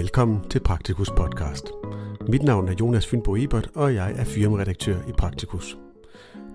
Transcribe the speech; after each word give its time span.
Velkommen 0.00 0.48
til 0.48 0.60
Praktikus 0.60 1.10
podcast. 1.16 1.64
Mit 2.28 2.42
navn 2.42 2.68
er 2.68 2.74
Jonas 2.80 3.06
Fynbo 3.06 3.36
Ebert, 3.36 3.70
og 3.74 3.94
jeg 3.94 4.14
er 4.16 4.24
firmaredaktør 4.24 5.08
i 5.08 5.12
Praktikus. 5.18 5.78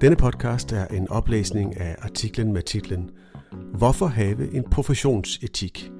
Denne 0.02 0.16
podcast 0.16 0.72
er 0.72 0.88
en 0.88 1.10
oplæsning 1.10 1.78
af 1.78 1.96
artiklen 2.00 2.54
med 2.54 2.62
titlen 2.62 3.12
Hvorfor 3.52 4.06
have 4.08 4.54
en 4.54 4.64
professionsetik? 4.64 5.92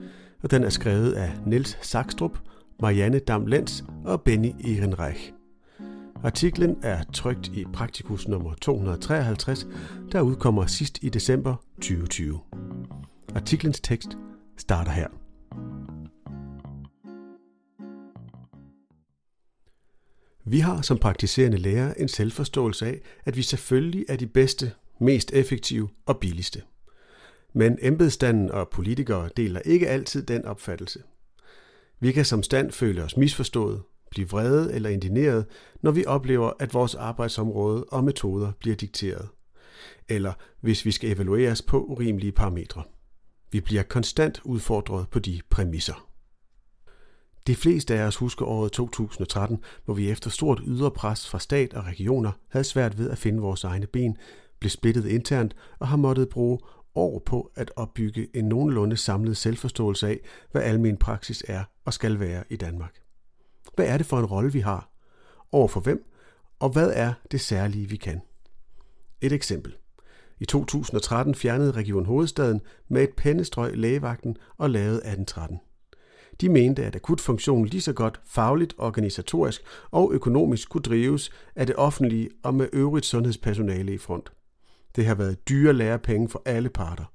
Og 0.44 0.52
den 0.52 0.64
er 0.64 0.70
skrevet 0.70 1.14
af 1.14 1.32
Niels 1.46 1.78
Sakstrup, 1.82 2.38
Marianne 2.82 3.20
Dam 3.20 3.46
Lenz 3.46 3.82
og 4.06 4.22
Benny 4.22 4.52
Ehrenreich. 4.60 5.32
Artiklen 6.24 6.78
er 6.84 7.04
trygt 7.14 7.48
i 7.48 7.66
Praktikus 7.74 8.28
nummer 8.28 8.54
253, 8.62 9.68
der 10.12 10.22
udkommer 10.22 10.66
sidst 10.66 11.00
i 11.02 11.10
december 11.10 11.56
2020. 11.76 12.40
Artiklens 13.36 13.80
tekst 13.80 14.18
starter 14.58 14.92
her. 14.92 15.25
Vi 20.48 20.60
har 20.60 20.82
som 20.82 20.98
praktiserende 20.98 21.58
lærer 21.58 21.94
en 21.94 22.08
selvforståelse 22.08 22.86
af, 22.86 23.02
at 23.26 23.38
vi 23.38 23.42
selvfølgelig 23.42 24.06
er 24.10 24.16
de 24.16 24.28
bedste, 24.28 24.72
mest 25.00 25.32
effektive 25.34 25.90
og 26.06 26.18
billigste. 26.20 26.62
Men 27.54 27.78
embedsstanden 27.82 28.52
og 28.52 28.70
politikere 28.70 29.30
deler 29.38 29.60
ikke 29.60 29.88
altid 29.88 30.24
den 30.24 30.46
opfattelse. 30.46 31.04
Vi 32.00 32.12
kan 32.12 32.26
som 32.26 32.44
stand 32.44 32.72
føle 32.72 33.04
os 33.04 33.18
misforstået, 33.18 33.82
blive 34.12 34.30
vrede 34.30 34.74
eller 34.74 34.90
indineret, 34.90 35.46
når 35.82 35.92
vi 35.92 36.06
oplever, 36.06 36.52
at 36.60 36.74
vores 36.74 36.96
arbejdsområde 36.96 37.84
og 37.84 38.04
metoder 38.04 38.52
bliver 38.60 38.76
dikteret. 38.76 39.30
Eller 40.10 40.34
hvis 40.62 40.86
vi 40.86 40.92
skal 40.92 41.12
evalueres 41.12 41.62
på 41.62 41.84
urimelige 41.84 42.32
parametre. 42.32 42.84
Vi 43.52 43.62
bliver 43.62 43.84
konstant 43.84 44.42
udfordret 44.44 45.10
på 45.10 45.20
de 45.20 45.42
præmisser. 45.50 46.15
De 47.48 47.56
fleste 47.56 47.96
af 47.96 48.08
os 48.08 48.16
husker 48.16 48.46
året 48.46 48.72
2013, 48.72 49.64
hvor 49.86 49.94
vi 49.94 50.12
efter 50.12 50.30
stort 50.30 50.62
ydre 50.66 50.92
pres 50.92 51.30
fra 51.30 51.40
stat 51.40 51.74
og 51.74 51.86
regioner 51.86 52.32
havde 52.50 52.64
svært 52.64 52.98
ved 52.98 53.10
at 53.10 53.18
finde 53.18 53.42
vores 53.42 53.64
egne 53.64 53.88
ben, 53.88 54.18
blev 54.60 54.70
splittet 54.70 55.06
internt 55.06 55.56
og 55.80 55.88
har 55.88 55.98
måttet 55.98 56.30
bruge 56.30 56.60
år 56.96 57.20
på 57.26 57.52
at 57.56 57.72
opbygge 57.76 58.28
en 58.34 58.46
nogenlunde 58.46 58.98
samlet 58.98 59.38
selvforståelse 59.38 60.08
af, 60.08 60.20
hvad 60.52 60.62
almen 60.62 60.98
praksis 60.98 61.44
er 61.48 61.64
og 61.86 61.94
skal 61.94 62.20
være 62.20 62.44
i 62.50 62.56
Danmark. 62.56 62.96
Hvad 63.76 63.86
er 63.88 63.98
det 63.98 64.06
for 64.06 64.20
en 64.20 64.26
rolle, 64.26 64.54
vi 64.54 64.60
har? 64.60 64.90
Over 65.52 65.68
for 65.68 65.80
hvem? 65.80 66.12
Og 66.60 66.70
hvad 66.70 66.92
er 66.94 67.14
det 67.32 67.42
særlige, 67.42 67.90
vi 67.90 67.96
kan? 67.96 68.22
Et 69.22 69.32
eksempel. 69.32 69.76
I 70.40 70.46
2013 70.46 71.36
fjernede 71.36 71.72
Region 71.72 72.06
Hovedstaden 72.06 72.62
med 72.88 73.04
et 73.04 73.14
pennestrøg 73.18 73.78
lægevagten 73.78 74.38
og 74.58 74.70
lavede 74.70 74.98
1813. 74.98 75.60
De 76.42 76.50
mente, 76.50 76.86
at 76.86 76.96
akutfunktionen 76.96 77.66
lige 77.66 77.82
så 77.82 77.94
godt 77.94 78.22
fagligt, 78.26 78.76
organisatorisk 78.78 79.62
og 79.92 80.14
økonomisk 80.14 80.70
kunne 80.70 80.82
drives 80.82 81.32
af 81.56 81.68
det 81.68 81.76
offentlige 81.76 82.30
og 82.44 82.56
med 82.56 82.70
øvrigt 82.74 83.06
sundhedspersonale 83.06 83.94
i 83.94 83.98
front. 83.98 84.32
Det 84.96 85.06
har 85.06 85.16
været 85.16 85.50
dyre 85.50 85.74
lærepenge 85.74 86.30
for 86.30 86.42
alle 86.46 86.70
parter. 86.70 87.06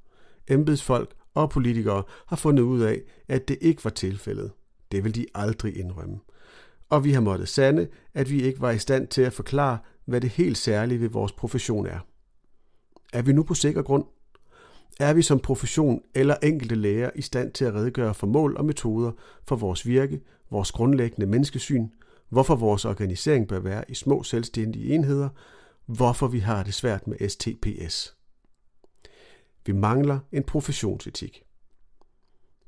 Embedsfolk 0.48 1.14
og 1.34 1.50
politikere 1.50 2.02
har 2.26 2.36
fundet 2.36 2.62
ud 2.62 2.80
af, 2.80 3.00
at 3.28 3.48
det 3.48 3.58
ikke 3.60 3.84
var 3.84 3.90
tilfældet. 3.90 4.52
Det 4.92 5.04
vil 5.04 5.14
de 5.14 5.26
aldrig 5.34 5.76
indrømme. 5.76 6.18
Og 6.90 7.04
vi 7.04 7.12
har 7.12 7.20
måttet 7.20 7.48
sande, 7.48 7.88
at 8.14 8.30
vi 8.30 8.42
ikke 8.42 8.60
var 8.60 8.70
i 8.70 8.78
stand 8.78 9.08
til 9.08 9.22
at 9.22 9.32
forklare, 9.32 9.78
hvad 10.04 10.20
det 10.20 10.30
helt 10.30 10.58
særlige 10.58 11.00
ved 11.00 11.08
vores 11.08 11.32
profession 11.32 11.86
er. 11.86 11.98
Er 13.12 13.22
vi 13.22 13.32
nu 13.32 13.42
på 13.42 13.54
sikker 13.54 13.82
grund? 13.82 14.04
Er 15.00 15.12
vi 15.12 15.22
som 15.22 15.40
profession 15.40 16.02
eller 16.14 16.36
enkelte 16.42 16.74
læger 16.74 17.10
i 17.14 17.22
stand 17.22 17.52
til 17.52 17.64
at 17.64 17.74
redegøre 17.74 18.14
for 18.14 18.26
mål 18.26 18.56
og 18.56 18.64
metoder 18.64 19.12
for 19.46 19.56
vores 19.56 19.86
virke, 19.86 20.20
vores 20.50 20.72
grundlæggende 20.72 21.26
menneskesyn, 21.26 21.88
hvorfor 22.28 22.56
vores 22.56 22.84
organisering 22.84 23.48
bør 23.48 23.58
være 23.58 23.84
i 23.88 23.94
små 23.94 24.22
selvstændige 24.22 24.94
enheder, 24.94 25.28
hvorfor 25.86 26.26
vi 26.26 26.38
har 26.38 26.62
det 26.62 26.74
svært 26.74 27.06
med 27.06 27.28
STPS. 27.28 28.16
Vi 29.66 29.72
mangler 29.72 30.18
en 30.32 30.42
professionsetik. 30.42 31.42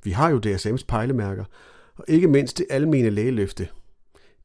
Vi 0.04 0.10
har 0.10 0.31
jo 0.31 0.41
DSM's 0.47 0.84
pejlemærker, 0.89 1.44
og 1.97 2.04
ikke 2.09 2.28
mindst 2.28 2.59
det 2.59 2.66
almene 2.71 3.10
lægeløfte. 3.10 3.69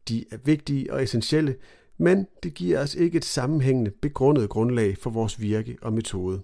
De 0.07 0.25
er 0.31 0.37
vigtige 0.45 0.93
og 0.93 1.03
essentielle, 1.03 1.55
men 1.97 2.27
det 2.43 2.53
giver 2.53 2.79
os 2.79 2.95
ikke 2.95 3.17
et 3.17 3.25
sammenhængende, 3.25 3.91
begrundet 3.91 4.49
grundlag 4.49 4.97
for 4.97 5.09
vores 5.09 5.41
virke 5.41 5.77
og 5.81 5.93
metode. 5.93 6.41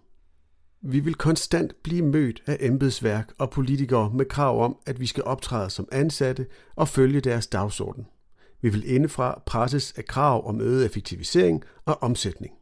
Vi 0.85 0.99
vil 0.99 1.15
konstant 1.15 1.83
blive 1.83 2.05
mødt 2.05 2.43
af 2.45 2.57
embedsværk 2.59 3.31
og 3.37 3.49
politikere 3.49 4.11
med 4.13 4.25
krav 4.25 4.63
om, 4.63 4.77
at 4.85 4.99
vi 4.99 5.05
skal 5.05 5.23
optræde 5.23 5.69
som 5.69 5.87
ansatte 5.91 6.45
og 6.75 6.87
følge 6.87 7.21
deres 7.21 7.47
dagsorden. 7.47 8.07
Vi 8.61 8.69
vil 8.69 8.91
indefra 8.91 9.41
presses 9.45 9.91
af 9.91 10.05
krav 10.05 10.47
om 10.47 10.61
øget 10.61 10.85
effektivisering 10.85 11.63
og 11.85 12.03
omsætning. 12.03 12.53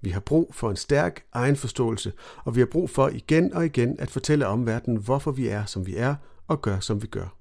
Vi 0.00 0.10
har 0.10 0.20
brug 0.20 0.54
for 0.54 0.70
en 0.70 0.76
stærk 0.76 1.24
egenforståelse, 1.32 2.12
og 2.44 2.54
vi 2.54 2.60
har 2.60 2.66
brug 2.66 2.90
for 2.90 3.08
igen 3.08 3.54
og 3.54 3.66
igen 3.66 4.00
at 4.00 4.10
fortælle 4.10 4.46
omverdenen, 4.46 4.98
hvorfor 4.98 5.30
vi 5.30 5.48
er, 5.48 5.64
som 5.64 5.86
vi 5.86 5.96
er, 5.96 6.14
og 6.46 6.62
gør, 6.62 6.80
som 6.80 7.02
vi 7.02 7.06
gør. 7.06 7.36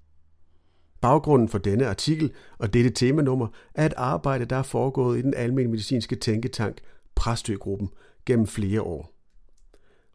Baggrunden 1.01 1.49
for 1.49 1.57
denne 1.57 1.87
artikel 1.87 2.33
og 2.57 2.73
dette 2.73 2.89
temanummer 2.89 3.47
er 3.75 3.85
et 3.85 3.93
arbejde, 3.97 4.45
der 4.45 4.55
er 4.55 4.63
foregået 4.63 5.19
i 5.19 5.21
den 5.21 5.33
almindelige 5.33 5.71
medicinske 5.71 6.15
tænketank 6.15 6.77
Præstøgruppen 7.15 7.89
gennem 8.25 8.47
flere 8.47 8.81
år. 8.81 9.16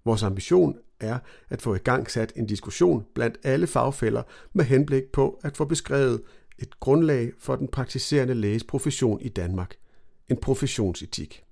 Vores 0.04 0.22
ambition 0.22 0.78
er 1.00 1.18
at 1.50 1.62
få 1.62 1.74
i 1.74 1.78
gang 1.78 2.10
sat 2.10 2.32
en 2.36 2.46
diskussion 2.46 3.06
blandt 3.14 3.38
alle 3.42 3.66
fagfælder 3.66 4.22
med 4.52 4.64
henblik 4.64 5.02
på 5.12 5.40
at 5.42 5.56
få 5.56 5.64
beskrevet 5.64 6.22
et 6.58 6.80
grundlag 6.80 7.32
for 7.38 7.56
den 7.56 7.68
praktiserende 7.68 8.34
læges 8.34 8.64
profession 8.64 9.20
i 9.20 9.28
Danmark. 9.28 9.74
En 10.28 10.36
professionsetik. 10.36 11.44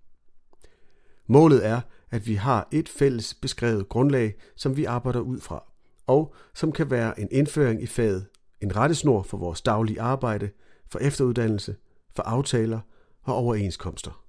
Målet 1.26 1.66
er, 1.66 1.80
at 2.10 2.26
vi 2.26 2.34
har 2.34 2.68
et 2.72 2.88
fælles 2.88 3.34
beskrevet 3.34 3.88
grundlag, 3.88 4.34
som 4.56 4.76
vi 4.76 4.84
arbejder 4.84 5.20
ud 5.20 5.40
fra, 5.40 5.64
og 6.06 6.34
som 6.54 6.72
kan 6.72 6.90
være 6.90 7.20
en 7.20 7.28
indføring 7.30 7.82
i 7.82 7.86
faget, 7.86 8.26
en 8.60 8.76
rettesnor 8.76 9.22
for 9.22 9.36
vores 9.36 9.60
daglige 9.60 10.00
arbejde, 10.00 10.50
for 10.88 10.98
efteruddannelse, 10.98 11.76
for 12.16 12.22
aftaler 12.22 12.80
og 13.22 13.34
overenskomster. 13.34 14.19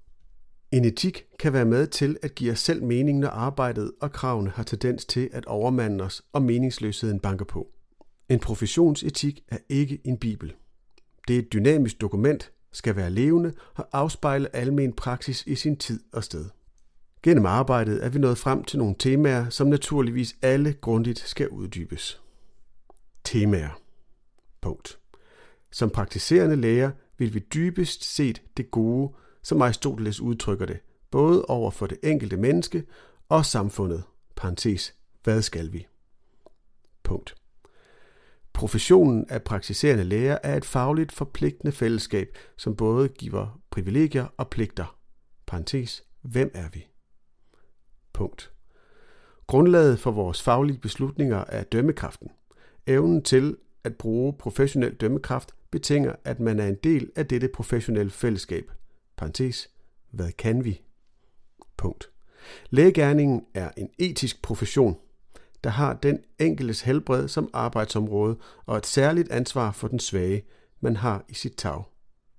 En 0.72 0.84
etik 0.84 1.24
kan 1.38 1.52
være 1.52 1.64
med 1.64 1.86
til 1.86 2.16
at 2.22 2.34
give 2.34 2.52
os 2.52 2.60
selv 2.60 2.84
mening, 2.84 3.18
når 3.18 3.28
arbejdet 3.28 3.92
og 4.00 4.12
kravene 4.12 4.50
har 4.50 4.62
tendens 4.62 5.04
til 5.04 5.30
at 5.32 5.46
overmande 5.46 6.04
os 6.04 6.22
og 6.32 6.42
meningsløsheden 6.42 7.20
banker 7.20 7.44
på. 7.44 7.68
En 8.28 8.38
professionsetik 8.38 9.44
er 9.48 9.58
ikke 9.68 10.00
en 10.04 10.18
bibel. 10.18 10.54
Det 11.28 11.36
er 11.36 11.38
et 11.38 11.52
dynamisk 11.52 12.00
dokument, 12.00 12.52
skal 12.72 12.96
være 12.96 13.10
levende 13.10 13.52
og 13.74 13.88
afspejle 13.92 14.56
almen 14.56 14.92
praksis 14.92 15.46
i 15.46 15.54
sin 15.54 15.76
tid 15.76 16.00
og 16.12 16.24
sted. 16.24 16.44
Gennem 17.22 17.46
arbejdet 17.46 18.04
er 18.04 18.08
vi 18.08 18.18
nået 18.18 18.38
frem 18.38 18.64
til 18.64 18.78
nogle 18.78 18.94
temaer, 18.98 19.48
som 19.48 19.66
naturligvis 19.66 20.36
alle 20.42 20.72
grundigt 20.72 21.18
skal 21.18 21.48
uddybes. 21.48 22.20
Temaer. 23.24 23.80
Punkt. 24.60 24.98
Som 25.72 25.90
praktiserende 25.90 26.56
læger 26.56 26.90
vil 27.18 27.34
vi 27.34 27.38
dybest 27.38 28.14
set 28.14 28.42
det 28.56 28.70
gode 28.70 29.12
som 29.42 29.62
Aristoteles 29.62 30.20
udtrykker 30.20 30.66
det, 30.66 30.78
både 31.10 31.44
over 31.44 31.70
for 31.70 31.86
det 31.86 31.98
enkelte 32.02 32.36
menneske 32.36 32.84
og 33.28 33.46
samfundet. 33.46 34.04
Parentes. 34.36 34.94
Hvad 35.24 35.42
skal 35.42 35.72
vi? 35.72 35.86
Punkt. 37.02 37.34
Professionen 38.52 39.26
af 39.28 39.42
praktiserende 39.42 40.04
læger 40.04 40.38
er 40.42 40.56
et 40.56 40.64
fagligt 40.64 41.12
forpligtende 41.12 41.72
fællesskab, 41.72 42.38
som 42.56 42.76
både 42.76 43.08
giver 43.08 43.60
privilegier 43.70 44.26
og 44.36 44.48
pligter. 44.48 44.96
Parentes. 45.46 46.04
Hvem 46.22 46.50
er 46.54 46.68
vi? 46.72 46.86
Punkt. 48.12 48.52
Grundlaget 49.46 49.98
for 50.00 50.10
vores 50.10 50.42
faglige 50.42 50.78
beslutninger 50.78 51.44
er 51.48 51.62
dømmekraften. 51.62 52.30
Evnen 52.86 53.22
til 53.22 53.56
at 53.84 53.96
bruge 53.96 54.32
professionel 54.32 54.94
dømmekraft 54.94 55.54
betinger, 55.70 56.14
at 56.24 56.40
man 56.40 56.60
er 56.60 56.66
en 56.66 56.78
del 56.84 57.10
af 57.16 57.26
dette 57.26 57.48
professionelle 57.48 58.10
fællesskab– 58.10 58.70
parentes, 59.22 59.70
hvad 60.10 60.32
kan 60.32 60.64
vi? 60.64 60.80
Punkt. 61.76 62.10
Lægegærningen 62.70 63.46
er 63.54 63.70
en 63.76 63.90
etisk 63.98 64.42
profession, 64.42 64.96
der 65.64 65.70
har 65.70 65.94
den 65.94 66.24
enkeltes 66.38 66.80
helbred 66.80 67.28
som 67.28 67.50
arbejdsområde 67.52 68.36
og 68.66 68.76
et 68.76 68.86
særligt 68.86 69.30
ansvar 69.30 69.72
for 69.72 69.88
den 69.88 69.98
svage, 69.98 70.44
man 70.80 70.96
har 70.96 71.24
i 71.28 71.34
sit 71.34 71.54
tag. 71.56 71.82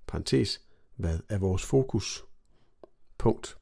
Parentes, 0.06 0.60
hvad 0.96 1.18
er 1.28 1.38
vores 1.38 1.64
fokus? 1.64 2.24
Punkt. 3.18 3.58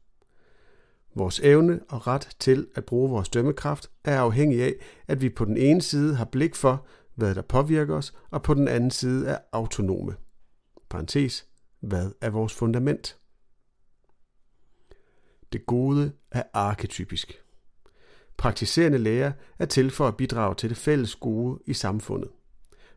Vores 1.15 1.41
evne 1.41 1.81
og 1.89 2.07
ret 2.07 2.37
til 2.39 2.69
at 2.75 2.85
bruge 2.85 3.11
vores 3.11 3.29
dømmekraft 3.29 3.91
er 4.05 4.21
afhængig 4.21 4.63
af, 4.63 4.75
at 5.09 5.21
vi 5.21 5.29
på 5.29 5.45
den 5.45 5.57
ene 5.57 5.83
side 5.83 6.15
har 6.15 6.25
blik 6.25 6.55
for, 6.55 6.87
hvad 7.15 7.35
der 7.35 7.43
påvirker 7.43 7.97
os, 7.97 8.15
og 8.31 8.43
på 8.43 8.55
den 8.55 8.69
anden 8.69 8.91
side 8.91 9.29
er 9.29 9.39
autonome. 9.53 10.17
Parentes, 10.91 11.52
hvad 11.83 12.11
er 12.21 12.31
vores 12.31 12.55
fundament? 12.55 13.19
Det 15.53 15.67
gode 15.67 16.13
er 16.31 16.43
arketypisk. 16.53 17.43
Praktiserende 18.37 18.99
læger 18.99 19.33
er 19.59 19.67
til 19.67 19.91
for 19.91 20.09
at 20.09 20.17
bidrage 20.17 20.55
til 20.55 20.69
det 20.69 20.77
fælles 20.77 21.15
gode 21.15 21.59
i 21.67 21.73
samfundet. 21.73 22.31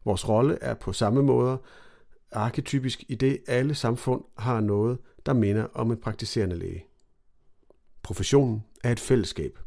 Vores 0.05 0.29
rolle 0.29 0.57
er 0.61 0.73
på 0.73 0.93
samme 0.93 1.23
måde 1.23 1.57
arketypisk 2.31 3.03
i 3.07 3.15
det 3.15 3.39
alle 3.47 3.75
samfund 3.75 4.23
har 4.37 4.61
noget, 4.61 4.97
der 5.25 5.33
minder 5.33 5.67
om 5.73 5.91
en 5.91 5.97
praktiserende 5.97 6.55
læge. 6.55 6.85
Professionen 8.03 8.63
er 8.83 8.91
et 8.91 8.99
fællesskab. 8.99 9.59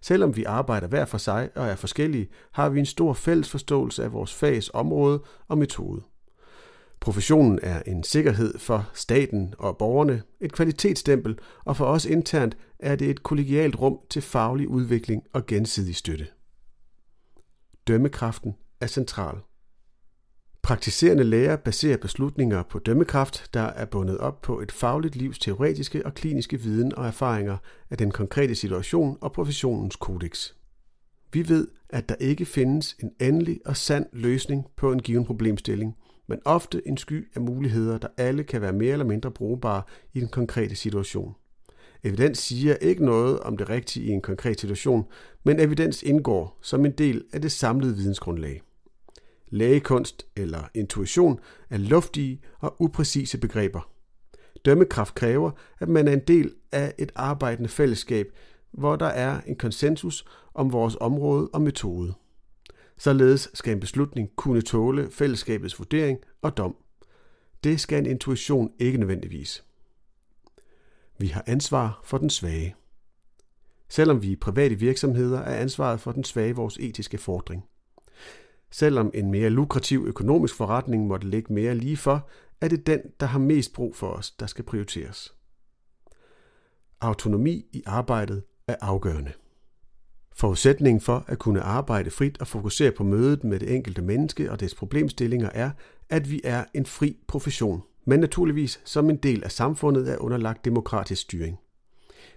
Selvom 0.00 0.36
vi 0.36 0.44
arbejder 0.44 0.86
hver 0.86 1.04
for 1.04 1.18
sig 1.18 1.50
og 1.54 1.66
er 1.66 1.76
forskellige, 1.76 2.28
har 2.52 2.68
vi 2.68 2.78
en 2.78 2.86
stor 2.86 3.12
fælles 3.12 3.50
forståelse 3.50 4.04
af 4.04 4.12
vores 4.12 4.34
fags 4.34 4.70
område 4.74 5.22
og 5.48 5.58
metode. 5.58 6.02
Professionen 7.00 7.58
er 7.62 7.82
en 7.86 8.04
sikkerhed 8.04 8.58
for 8.58 8.90
staten 8.94 9.54
og 9.58 9.78
borgerne, 9.78 10.22
et 10.40 10.52
kvalitetsstempel, 10.52 11.38
og 11.64 11.76
for 11.76 11.84
os 11.84 12.04
internt 12.04 12.56
er 12.78 12.96
det 12.96 13.10
et 13.10 13.22
kollegialt 13.22 13.80
rum 13.80 13.98
til 14.10 14.22
faglig 14.22 14.68
udvikling 14.68 15.22
og 15.32 15.46
gensidig 15.46 15.96
støtte. 15.96 16.26
Dømmekraften 17.86 18.54
er 18.80 18.86
central. 18.86 19.36
Praktiserende 20.62 21.24
læger 21.24 21.56
baserer 21.56 21.96
beslutninger 21.96 22.62
på 22.62 22.78
dømmekraft, 22.78 23.54
der 23.54 23.60
er 23.60 23.84
bundet 23.84 24.18
op 24.18 24.42
på 24.42 24.60
et 24.60 24.72
fagligt 24.72 25.16
livs 25.16 25.38
teoretiske 25.38 26.06
og 26.06 26.14
kliniske 26.14 26.60
viden 26.60 26.94
og 26.94 27.06
erfaringer 27.06 27.56
af 27.90 27.98
den 27.98 28.10
konkrete 28.10 28.54
situation 28.54 29.18
og 29.20 29.32
professionens 29.32 29.96
kodex. 29.96 30.52
Vi 31.32 31.48
ved, 31.48 31.68
at 31.88 32.08
der 32.08 32.14
ikke 32.14 32.46
findes 32.46 32.96
en 33.02 33.10
endelig 33.20 33.60
og 33.64 33.76
sand 33.76 34.06
løsning 34.12 34.66
på 34.76 34.92
en 34.92 35.02
given 35.02 35.24
problemstilling, 35.24 35.96
men 36.26 36.38
ofte 36.44 36.88
en 36.88 36.96
sky 36.96 37.28
af 37.34 37.40
muligheder, 37.40 37.98
der 37.98 38.08
alle 38.16 38.44
kan 38.44 38.60
være 38.60 38.72
mere 38.72 38.92
eller 38.92 39.04
mindre 39.04 39.30
brugbare 39.30 39.82
i 40.14 40.20
den 40.20 40.28
konkrete 40.28 40.76
situation. 40.76 41.34
Evidens 42.04 42.38
siger 42.38 42.74
ikke 42.74 43.04
noget 43.04 43.40
om 43.40 43.56
det 43.56 43.68
rigtige 43.68 44.06
i 44.06 44.10
en 44.10 44.22
konkret 44.22 44.60
situation, 44.60 45.04
men 45.44 45.60
evidens 45.60 46.02
indgår 46.02 46.58
som 46.62 46.84
en 46.84 46.92
del 46.92 47.24
af 47.32 47.42
det 47.42 47.52
samlede 47.52 47.96
vidensgrundlag. 47.96 48.62
Lægekunst 49.48 50.26
eller 50.36 50.68
intuition 50.74 51.40
er 51.70 51.78
luftige 51.78 52.40
og 52.58 52.76
upræcise 52.82 53.38
begreber. 53.38 53.90
Dømmekraft 54.64 55.14
kræver, 55.14 55.50
at 55.80 55.88
man 55.88 56.08
er 56.08 56.12
en 56.12 56.22
del 56.28 56.54
af 56.72 56.94
et 56.98 57.12
arbejdende 57.14 57.68
fællesskab, 57.68 58.26
hvor 58.72 58.96
der 58.96 59.06
er 59.06 59.40
en 59.46 59.56
konsensus 59.56 60.24
om 60.54 60.72
vores 60.72 60.96
område 61.00 61.48
og 61.52 61.62
metode. 61.62 62.14
Således 62.98 63.50
skal 63.54 63.72
en 63.72 63.80
beslutning 63.80 64.30
kunne 64.36 64.62
tåle 64.62 65.10
fællesskabets 65.10 65.78
vurdering 65.78 66.18
og 66.42 66.56
dom. 66.56 66.76
Det 67.64 67.80
skal 67.80 67.98
en 67.98 68.06
intuition 68.06 68.72
ikke 68.78 68.98
nødvendigvis. 68.98 69.64
Vi 71.18 71.26
har 71.26 71.44
ansvar 71.46 72.00
for 72.04 72.18
den 72.18 72.30
svage. 72.30 72.74
Selvom 73.88 74.22
vi 74.22 74.32
er 74.32 74.36
private 74.40 74.74
virksomheder, 74.74 75.40
er 75.40 75.56
ansvaret 75.56 76.00
for 76.00 76.12
den 76.12 76.24
svage 76.24 76.56
vores 76.56 76.76
etiske 76.80 77.18
fordring. 77.18 77.64
Selvom 78.70 79.10
en 79.14 79.30
mere 79.30 79.50
lukrativ 79.50 80.04
økonomisk 80.06 80.54
forretning 80.54 81.06
måtte 81.06 81.28
ligge 81.28 81.52
mere 81.52 81.74
lige 81.74 81.96
for, 81.96 82.28
er 82.60 82.68
det 82.68 82.86
den, 82.86 83.00
der 83.20 83.26
har 83.26 83.38
mest 83.38 83.72
brug 83.72 83.96
for 83.96 84.08
os, 84.08 84.30
der 84.30 84.46
skal 84.46 84.64
prioriteres. 84.64 85.34
Autonomi 87.00 87.66
i 87.72 87.82
arbejdet 87.86 88.42
er 88.68 88.76
afgørende. 88.80 89.32
Forudsætningen 90.38 91.00
for 91.00 91.24
at 91.26 91.38
kunne 91.38 91.60
arbejde 91.60 92.10
frit 92.10 92.40
og 92.40 92.46
fokusere 92.46 92.90
på 92.90 93.04
mødet 93.04 93.44
med 93.44 93.60
det 93.60 93.74
enkelte 93.74 94.02
menneske 94.02 94.50
og 94.50 94.60
dets 94.60 94.74
problemstillinger 94.74 95.50
er, 95.54 95.70
at 96.10 96.30
vi 96.30 96.40
er 96.44 96.64
en 96.74 96.86
fri 96.86 97.16
profession, 97.26 97.82
men 98.04 98.20
naturligvis 98.20 98.80
som 98.84 99.10
en 99.10 99.16
del 99.16 99.44
af 99.44 99.52
samfundet 99.52 100.12
er 100.12 100.18
underlagt 100.18 100.64
demokratisk 100.64 101.22
styring. 101.22 101.58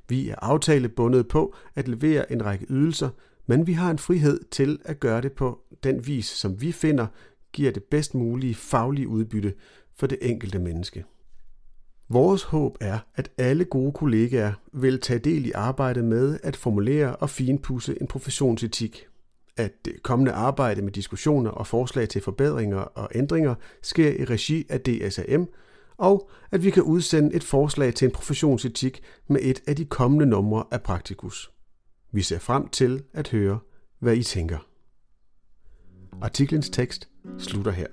Vi 0.07 0.29
er 0.29 0.35
aftalebundet 0.41 1.27
på 1.27 1.55
at 1.75 1.87
levere 1.87 2.31
en 2.31 2.45
række 2.45 2.65
ydelser, 2.69 3.09
men 3.47 3.67
vi 3.67 3.73
har 3.73 3.91
en 3.91 3.99
frihed 3.99 4.39
til 4.51 4.79
at 4.85 4.99
gøre 4.99 5.21
det 5.21 5.31
på 5.31 5.59
den 5.83 6.07
vis, 6.07 6.25
som 6.25 6.61
vi 6.61 6.71
finder 6.71 7.07
giver 7.53 7.71
det 7.71 7.83
bedst 7.83 8.15
mulige 8.15 8.55
faglige 8.55 9.07
udbytte 9.07 9.53
for 9.95 10.07
det 10.07 10.17
enkelte 10.21 10.59
menneske. 10.59 11.05
Vores 12.11 12.43
håb 12.43 12.77
er, 12.81 12.99
at 13.15 13.31
alle 13.37 13.65
gode 13.65 13.91
kollegaer 13.91 14.53
vil 14.73 15.01
tage 15.01 15.19
del 15.19 15.45
i 15.45 15.51
arbejdet 15.51 16.05
med 16.05 16.39
at 16.43 16.55
formulere 16.55 17.15
og 17.15 17.29
finpudse 17.29 17.97
en 18.01 18.07
professionsetik. 18.07 19.05
At 19.57 19.85
det 19.85 20.03
kommende 20.03 20.31
arbejde 20.31 20.81
med 20.81 20.91
diskussioner 20.91 21.51
og 21.51 21.67
forslag 21.67 22.09
til 22.09 22.21
forbedringer 22.21 22.77
og 22.77 23.09
ændringer 23.15 23.55
sker 23.81 24.09
i 24.09 24.25
regi 24.25 24.65
af 24.69 24.81
DSAM, 24.81 25.47
og 25.97 26.29
at 26.51 26.63
vi 26.63 26.69
kan 26.69 26.83
udsende 26.83 27.35
et 27.35 27.43
forslag 27.43 27.93
til 27.93 28.05
en 28.05 28.11
professionsetik 28.11 29.01
med 29.27 29.39
et 29.41 29.61
af 29.67 29.75
de 29.75 29.85
kommende 29.85 30.25
numre 30.25 30.63
af 30.71 30.81
Praktikus. 30.81 31.51
Vi 32.11 32.21
ser 32.21 32.39
frem 32.39 32.67
til 32.67 33.03
at 33.13 33.27
høre, 33.27 33.59
hvad 33.99 34.15
I 34.15 34.23
tænker. 34.23 34.68
Artiklens 36.21 36.69
tekst 36.69 37.09
slutter 37.37 37.71
her. 37.71 37.87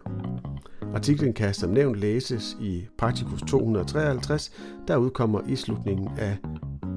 Artiklen 0.95 1.33
kan 1.33 1.55
som 1.55 1.71
nævnt 1.71 1.97
læses 1.99 2.57
i 2.61 2.87
Praktikus 2.99 3.41
253, 3.49 4.53
der 4.89 4.97
udkommer 4.97 5.41
i 5.49 5.57
slutningen 5.57 6.09
af 6.19 6.37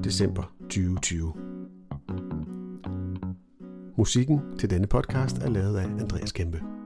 december 0.04 0.54
2020. 0.62 1.34
Musikken 3.98 4.40
til 4.60 4.70
denne 4.70 4.88
podcast 4.88 5.38
er 5.38 5.50
lavet 5.50 5.78
af 5.78 5.86
Andreas 5.86 6.32
Kæmpe. 6.32 6.79